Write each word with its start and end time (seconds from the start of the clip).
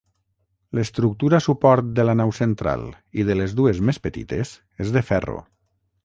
L'estructura 0.77 1.39
suport 1.47 1.91
de 1.99 2.05
la 2.09 2.15
nau 2.21 2.33
central 2.37 2.85
i 3.23 3.25
de 3.27 3.35
les 3.37 3.53
dues 3.59 3.81
més 3.91 4.01
petites 4.07 4.55
és 4.87 4.95
de 4.97 5.05
ferro. 5.11 5.37